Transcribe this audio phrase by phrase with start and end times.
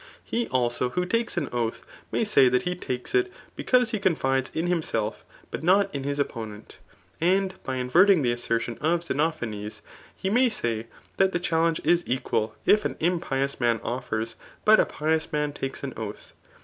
[0.23, 4.17] He also who tsdtes an: oath may say that he takes it, because he coxk*
[4.17, 6.79] fides in himself, but not in his opponent.
[7.21, 9.83] And by inverting the assertion of Xenophanes
[10.17, 10.87] he may say,
[11.19, 14.35] diat die challenge is equal, if an mipious man offers,
[14.65, 16.33] but a pious mhn takes an oath.